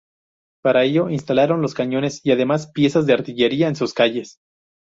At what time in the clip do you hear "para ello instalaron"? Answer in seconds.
0.63-1.61